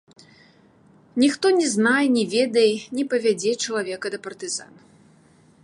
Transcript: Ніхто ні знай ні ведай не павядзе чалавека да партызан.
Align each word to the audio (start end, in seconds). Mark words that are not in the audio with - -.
Ніхто 1.23 1.51
ні 1.57 1.67
знай 1.73 2.09
ні 2.15 2.23
ведай 2.33 2.73
не 3.01 3.05
павядзе 3.13 3.53
чалавека 3.67 4.07
да 4.15 4.19
партызан. 4.25 4.73